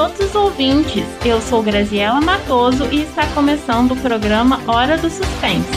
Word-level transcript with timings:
todos 0.00 0.18
os 0.18 0.34
ouvintes. 0.34 1.04
Eu 1.22 1.42
sou 1.42 1.62
Graziela 1.62 2.22
Matoso 2.22 2.88
e 2.90 3.02
está 3.02 3.26
começando 3.34 3.92
o 3.92 3.96
programa 3.96 4.58
Hora 4.66 4.96
do 4.96 5.10
Suspense. 5.10 5.68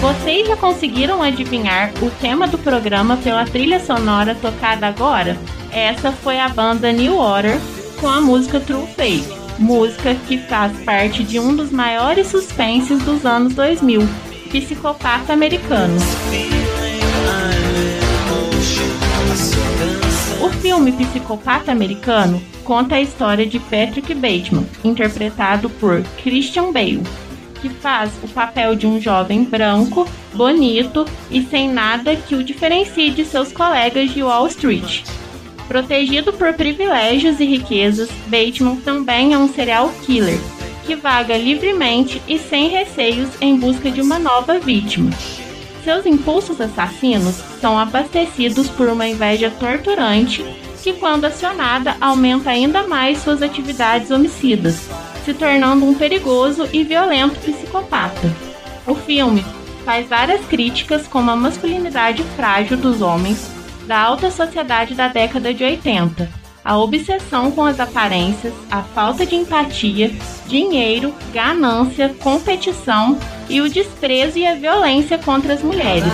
Vocês 0.00 0.46
já 0.46 0.56
conseguiram 0.56 1.24
adivinhar 1.24 1.90
o 2.00 2.08
tema 2.20 2.46
do 2.46 2.56
programa 2.56 3.16
pela 3.16 3.44
trilha 3.44 3.80
sonora 3.80 4.36
tocada 4.36 4.86
agora? 4.86 5.36
Essa 5.72 6.12
foi 6.12 6.38
a 6.38 6.48
banda 6.48 6.92
New 6.92 7.16
Order 7.16 7.58
com 8.00 8.06
a 8.06 8.20
música 8.20 8.60
True 8.60 8.86
Fate, 8.94 9.26
música 9.58 10.14
que 10.28 10.38
faz 10.38 10.72
parte 10.84 11.24
de 11.24 11.40
um 11.40 11.56
dos 11.56 11.72
maiores 11.72 12.28
suspenses 12.28 13.02
dos 13.02 13.26
anos 13.26 13.54
2000, 13.54 14.08
Psicopata 14.52 15.32
Americano. 15.32 15.98
Filme 20.90 21.06
Psicopata 21.06 21.70
Americano 21.70 22.42
conta 22.64 22.96
a 22.96 23.00
história 23.00 23.46
de 23.46 23.58
Patrick 23.58 24.14
Bateman, 24.14 24.66
interpretado 24.84 25.68
por 25.70 26.02
Christian 26.22 26.72
Bale, 26.72 27.02
que 27.60 27.68
faz 27.68 28.10
o 28.22 28.28
papel 28.28 28.74
de 28.74 28.86
um 28.86 29.00
jovem 29.00 29.44
branco, 29.44 30.08
bonito 30.34 31.04
e 31.30 31.42
sem 31.42 31.68
nada 31.68 32.16
que 32.16 32.34
o 32.34 32.44
diferencie 32.44 33.10
de 33.10 33.24
seus 33.24 33.52
colegas 33.52 34.12
de 34.12 34.22
Wall 34.22 34.46
Street. 34.48 35.02
Protegido 35.68 36.32
por 36.32 36.52
privilégios 36.54 37.38
e 37.38 37.44
riquezas, 37.44 38.08
Bateman 38.26 38.76
também 38.76 39.32
é 39.32 39.38
um 39.38 39.48
serial 39.48 39.92
killer 40.04 40.38
que 40.86 40.96
vaga 40.96 41.36
livremente 41.36 42.20
e 42.26 42.38
sem 42.38 42.68
receios 42.68 43.28
em 43.40 43.56
busca 43.56 43.90
de 43.90 44.00
uma 44.00 44.18
nova 44.18 44.58
vítima. 44.58 45.10
Seus 45.84 46.04
impulsos 46.04 46.60
assassinos 46.60 47.36
são 47.60 47.78
abastecidos 47.78 48.68
por 48.68 48.88
uma 48.88 49.06
inveja 49.06 49.50
torturante 49.50 50.44
que, 50.82 50.92
quando 50.94 51.24
acionada, 51.24 51.96
aumenta 52.00 52.50
ainda 52.50 52.86
mais 52.86 53.18
suas 53.18 53.42
atividades 53.42 54.10
homicidas, 54.10 54.88
se 55.24 55.34
tornando 55.34 55.84
um 55.86 55.94
perigoso 55.94 56.68
e 56.72 56.82
violento 56.82 57.38
psicopata. 57.40 58.32
O 58.86 58.94
filme 58.94 59.44
faz 59.84 60.08
várias 60.08 60.44
críticas 60.46 61.06
como 61.06 61.30
a 61.30 61.36
masculinidade 61.36 62.22
frágil 62.36 62.76
dos 62.76 63.02
homens 63.02 63.50
da 63.86 63.98
alta 63.98 64.30
sociedade 64.30 64.94
da 64.94 65.08
década 65.08 65.52
de 65.52 65.64
80, 65.64 66.28
a 66.64 66.78
obsessão 66.78 67.50
com 67.50 67.64
as 67.64 67.80
aparências, 67.80 68.54
a 68.70 68.82
falta 68.82 69.24
de 69.26 69.34
empatia, 69.34 70.12
dinheiro, 70.46 71.12
ganância, 71.32 72.14
competição 72.20 73.18
e 73.48 73.60
o 73.60 73.68
desprezo 73.68 74.38
e 74.38 74.46
a 74.46 74.54
violência 74.54 75.18
contra 75.18 75.54
as 75.54 75.62
mulheres. 75.62 76.12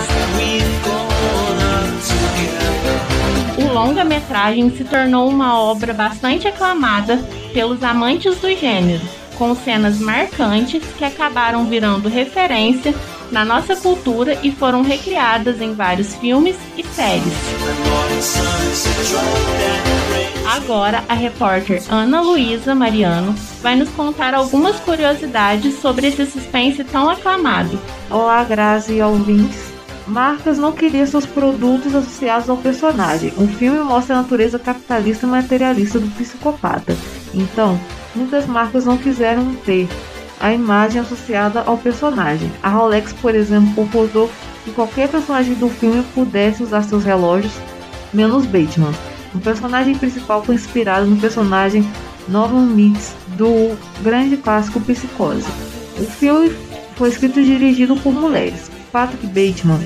Longa-metragem 3.77 4.71
se 4.75 4.83
tornou 4.83 5.29
uma 5.29 5.61
obra 5.61 5.93
bastante 5.93 6.47
aclamada 6.47 7.17
pelos 7.53 7.83
amantes 7.83 8.35
do 8.39 8.49
gênero, 8.49 9.03
com 9.37 9.55
cenas 9.55 9.99
marcantes 9.99 10.81
que 10.97 11.05
acabaram 11.05 11.63
virando 11.63 12.09
referência 12.09 12.91
na 13.31 13.45
nossa 13.45 13.75
cultura 13.75 14.39
e 14.41 14.51
foram 14.51 14.81
recriadas 14.81 15.61
em 15.61 15.75
vários 15.75 16.15
filmes 16.15 16.55
e 16.75 16.83
séries. 16.83 17.31
Agora, 20.55 21.03
a 21.07 21.13
repórter 21.13 21.83
Ana 21.87 22.19
Luísa 22.21 22.73
Mariano 22.73 23.35
vai 23.61 23.75
nos 23.75 23.89
contar 23.89 24.33
algumas 24.33 24.79
curiosidades 24.79 25.79
sobre 25.79 26.07
esse 26.07 26.25
suspense 26.25 26.83
tão 26.83 27.11
aclamado. 27.11 27.79
Olá, 28.09 28.43
Grazi 28.43 28.95
e 28.95 29.01
ouvintes. 29.03 29.66
Marcas 30.07 30.57
não 30.57 30.71
queria 30.71 31.05
seus 31.05 31.25
produtos 31.25 31.93
associados 31.93 32.49
ao 32.49 32.55
personagem. 32.55 33.33
O 33.37 33.45
filme 33.45 33.79
mostra 33.79 34.15
a 34.15 34.21
natureza 34.21 34.57
capitalista 34.57 35.25
e 35.25 35.29
materialista 35.29 35.99
do 35.99 36.07
psicopata. 36.11 36.95
Então, 37.33 37.77
muitas 38.15 38.45
marcas 38.45 38.85
não 38.85 38.97
quiseram 38.97 39.53
ter 39.65 39.89
a 40.39 40.53
imagem 40.53 41.01
associada 41.01 41.61
ao 41.61 41.77
personagem. 41.77 42.49
A 42.63 42.69
Rolex, 42.69 43.11
por 43.11 43.35
exemplo, 43.35 43.73
concordou 43.75 44.31
que 44.63 44.71
qualquer 44.71 45.09
personagem 45.09 45.55
do 45.55 45.67
filme 45.67 46.01
pudesse 46.15 46.63
usar 46.63 46.83
seus 46.83 47.03
relógios, 47.03 47.53
menos 48.13 48.45
Bateman. 48.45 48.93
O 49.35 49.39
personagem 49.39 49.95
principal 49.95 50.41
foi 50.41 50.55
inspirado 50.55 51.05
no 51.05 51.17
personagem 51.17 51.85
Norman 52.29 52.67
Mix 52.67 53.13
do 53.35 53.77
grande 54.01 54.37
clássico 54.37 54.79
Psicose. 54.79 55.47
O 55.99 56.05
filme 56.05 56.55
foi 56.95 57.09
escrito 57.09 57.41
e 57.41 57.45
dirigido 57.45 57.97
por 57.97 58.13
mulheres. 58.13 58.76
Patrick 58.91 59.27
Bateman 59.27 59.79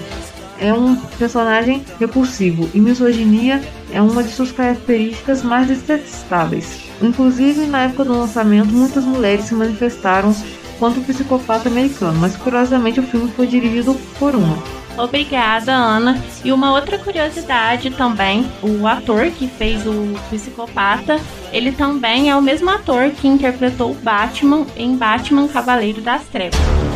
é 0.60 0.72
um 0.72 0.96
personagem 0.96 1.84
repulsivo 2.00 2.70
e 2.74 2.80
misoginia 2.80 3.62
é 3.92 4.02
uma 4.02 4.24
de 4.24 4.30
suas 4.30 4.52
características 4.52 5.42
mais 5.42 5.68
detestáveis. 5.68 6.84
Inclusive, 7.02 7.66
na 7.66 7.86
época 7.86 8.06
do 8.06 8.18
lançamento, 8.18 8.72
muitas 8.72 9.04
mulheres 9.04 9.46
se 9.46 9.56
manifestaram 9.56 10.36
contra 10.80 11.00
o 11.00 11.04
psicopata 11.04 11.68
americano, 11.68 12.20
mas 12.20 12.38
curiosamente 12.38 13.00
o 13.00 13.04
filme 13.04 13.32
foi 13.32 13.48
dirigido 13.48 13.96
por 14.20 14.36
uma. 14.36 14.58
Obrigada, 14.98 15.72
Ana. 15.72 16.22
E 16.44 16.52
uma 16.52 16.72
outra 16.74 17.00
curiosidade 17.00 17.90
também, 17.92 18.46
o 18.62 18.86
ator 18.86 19.32
que 19.32 19.48
fez 19.48 19.86
o 19.88 20.14
psicopata, 20.30 21.20
ele 21.52 21.72
também 21.72 22.30
é 22.30 22.36
o 22.36 22.42
mesmo 22.42 22.70
ator 22.70 23.10
que 23.10 23.28
interpretou 23.28 23.96
Batman 23.96 24.66
em 24.76 24.96
Batman 24.96 25.48
Cavaleiro 25.48 26.02
das 26.02 26.24
Trevas. 26.26 26.91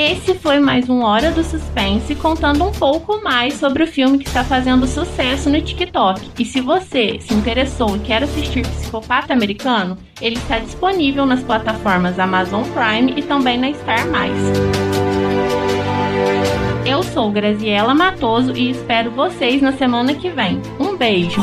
Esse 0.00 0.32
foi 0.32 0.60
mais 0.60 0.88
um 0.88 1.02
Hora 1.02 1.32
do 1.32 1.42
Suspense 1.42 2.14
contando 2.14 2.64
um 2.64 2.70
pouco 2.70 3.20
mais 3.20 3.54
sobre 3.54 3.82
o 3.82 3.86
filme 3.88 4.16
que 4.16 4.28
está 4.28 4.44
fazendo 4.44 4.86
sucesso 4.86 5.50
no 5.50 5.60
TikTok. 5.60 6.30
E 6.38 6.44
se 6.44 6.60
você 6.60 7.18
se 7.18 7.34
interessou 7.34 7.96
e 7.96 7.98
quer 7.98 8.22
assistir 8.22 8.62
Psicopata 8.62 9.32
Americano, 9.32 9.98
ele 10.20 10.36
está 10.36 10.60
disponível 10.60 11.26
nas 11.26 11.42
plataformas 11.42 12.16
Amazon 12.16 12.62
Prime 12.62 13.12
e 13.16 13.22
também 13.24 13.58
na 13.58 13.72
Star+. 13.74 14.06
Eu 16.86 17.02
sou 17.02 17.32
Graziela 17.32 17.92
Matoso 17.92 18.56
e 18.56 18.70
espero 18.70 19.10
vocês 19.10 19.60
na 19.60 19.72
semana 19.72 20.14
que 20.14 20.30
vem. 20.30 20.62
Um 20.78 20.96
beijo! 20.96 21.42